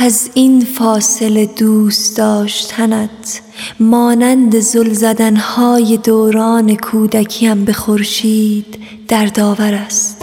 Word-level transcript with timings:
از 0.00 0.30
این 0.34 0.60
فاصله 0.60 1.46
دوست 1.46 2.16
داشتنت 2.16 3.40
مانند 3.80 4.58
زل 4.58 4.92
زدنهای 4.92 5.96
دوران 5.96 6.76
کودکیم 6.76 7.64
به 7.64 7.72
خورشید 7.72 8.78
دردآور 9.08 9.74
است. 9.74 10.22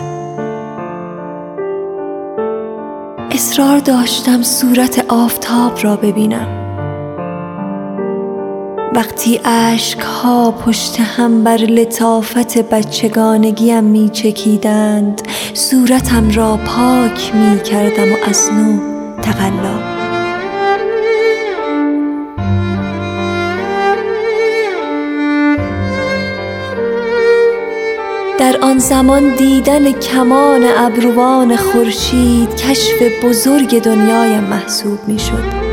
اصرار 3.31 3.79
داشتم 3.79 4.43
صورت 4.43 5.05
آفتاب 5.07 5.84
را 5.84 5.96
ببینم. 5.96 6.48
وقتی 8.96 9.39
اشکها 9.46 10.52
پشت 10.52 11.00
هم 11.00 11.44
بر 11.44 11.57
لطافت 11.57 12.57
بچگانگیم 12.57 13.84
می 13.84 14.10
چکیدند 14.10 15.21
صورتم 15.54 16.32
را 16.32 16.57
پاک 16.57 17.36
می 17.36 17.64
کردم 17.64 18.14
و 18.14 18.16
از 18.28 18.50
نو 18.54 18.95
تقلا. 19.26 19.96
در 28.39 28.57
آن 28.61 28.80
زمان 28.80 29.36
دیدن 29.36 29.92
کمان 29.92 30.64
ابروان 30.78 31.56
خورشید 31.56 32.56
کشف 32.56 33.02
بزرگ 33.23 33.81
دنیایم 33.81 34.44
محسوب 34.44 35.00
می 35.08 35.19
شد 35.19 35.66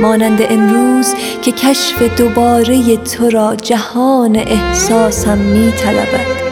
مانند 0.00 0.42
امروز 0.50 1.14
که 1.42 1.52
کشف 1.52 2.02
دوباره 2.02 2.96
تو 2.96 3.30
را 3.30 3.56
جهان 3.56 4.36
احساسم 4.36 5.38
می 5.38 5.72
طلبد 5.72 6.43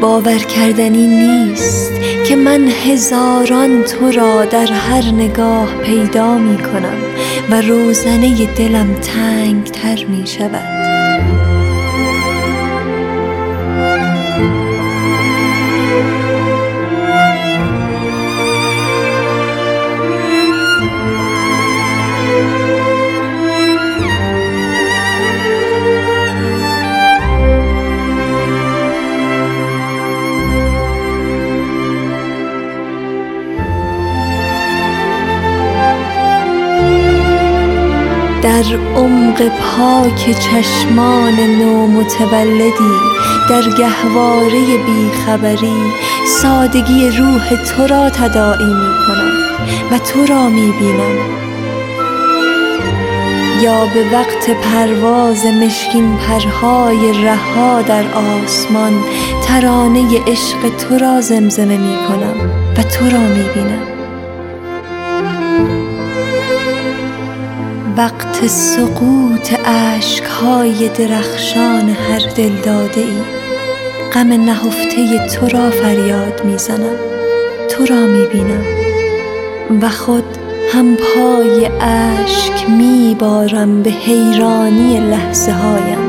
باور 0.00 0.38
کردنی 0.38 1.06
نیست 1.06 1.92
که 2.28 2.36
من 2.36 2.68
هزاران 2.68 3.82
تو 3.82 4.10
را 4.10 4.44
در 4.44 4.72
هر 4.72 5.04
نگاه 5.04 5.74
پیدا 5.82 6.38
می 6.38 6.58
کنم 6.58 6.98
و 7.50 7.60
روزنه 7.60 8.46
دلم 8.54 8.94
تنگ 8.94 9.64
تر 9.64 10.04
می 10.04 10.26
شود. 10.26 11.45
در 38.42 38.64
عمق 38.96 39.48
پاک 39.48 40.38
چشمان 40.38 41.40
نومتولدی 41.40 42.94
در 43.48 43.62
گهواره 43.62 44.78
بیخبری 44.86 45.82
سادگی 46.42 47.10
روح 47.10 47.64
تو 47.64 47.86
را 47.86 48.10
تداعی 48.10 48.64
می 48.64 48.94
کنم 49.06 49.32
و 49.92 49.98
تو 49.98 50.26
را 50.26 50.48
می 50.48 50.72
بینم 50.80 51.46
یا 53.62 53.86
به 53.86 54.04
وقت 54.12 54.50
پرواز 54.50 55.46
مشکین 55.46 56.16
پرهای 56.16 57.24
رها 57.24 57.82
در 57.82 58.04
آسمان 58.14 58.92
ترانه 59.42 60.20
عشق 60.26 60.76
تو 60.76 60.98
را 60.98 61.20
زمزمه 61.20 61.76
می 61.76 61.96
کنم 62.08 62.50
و 62.76 62.82
تو 62.82 63.04
را 63.10 63.20
می 63.20 63.44
بینم 63.54 63.95
وقت 67.96 68.46
سقوط 68.46 69.54
اشکهای 69.64 70.88
درخشان 70.88 71.88
هر 71.88 72.30
دلداده 72.36 73.00
ای. 73.00 73.18
غم 74.12 74.32
نهفته 74.32 75.26
تو 75.28 75.48
را 75.48 75.70
فریاد 75.70 76.44
می 76.44 76.58
زنم 76.58 76.96
تو 77.70 77.86
را 77.86 78.06
می 78.06 78.26
بینم 78.26 78.64
و 79.82 79.88
خود 79.88 80.24
هم 80.72 80.96
پای 80.96 81.70
اشک 81.80 82.70
می 82.70 83.16
بارم 83.18 83.82
به 83.82 83.90
حیرانی 83.90 85.00
لحظه 85.00 85.52
هایم 85.52 86.05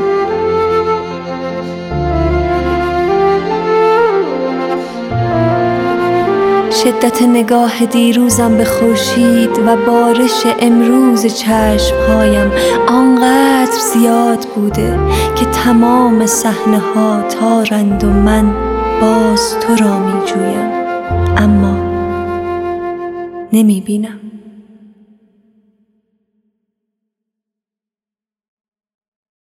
شدت 6.84 7.22
نگاه 7.22 7.86
دیروزم 7.86 8.56
به 8.56 8.64
خورشید 8.64 9.58
و 9.66 9.76
بارش 9.86 10.42
امروز 10.60 11.26
چشمهایم 11.26 12.50
آنقدر 12.88 13.78
زیاد 13.94 14.46
بوده 14.54 14.98
که 15.36 15.44
تمام 15.44 16.26
صحنه 16.26 16.78
ها 16.78 17.22
تارند 17.22 18.04
و 18.04 18.06
من 18.06 18.54
باز 19.00 19.58
تو 19.60 19.84
را 19.84 19.98
می 19.98 20.26
جویم 20.26 20.70
اما 21.36 21.76
نمی 23.52 23.80
بینم 23.80 24.17